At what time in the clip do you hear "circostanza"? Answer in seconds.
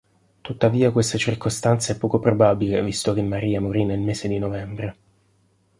1.19-1.93